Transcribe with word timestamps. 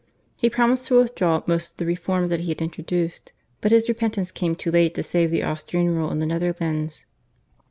He 0.35 0.49
promised 0.49 0.85
to 0.87 0.95
withdraw 0.97 1.43
most 1.45 1.73
of 1.73 1.77
the 1.77 1.85
reforms 1.85 2.31
that 2.31 2.39
he 2.39 2.49
had 2.49 2.59
introduced, 2.59 3.33
but 3.61 3.71
his 3.71 3.87
repentance 3.87 4.31
came 4.31 4.55
too 4.55 4.71
late 4.71 4.95
to 4.95 5.03
save 5.03 5.29
the 5.29 5.43
Austrian 5.43 5.91
rule 5.93 6.09
in 6.09 6.17
the 6.17 6.25
Netherlands. 6.25 7.05